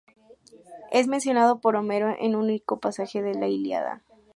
Es 0.91 1.05
mencionado 1.07 1.61
por 1.61 1.75
Homero 1.75 2.11
en 2.19 2.33
un 2.35 2.45
único 2.45 2.79
pasaje 2.79 3.21
de 3.21 3.35
la 3.35 3.47
Ilíada. 3.47 4.03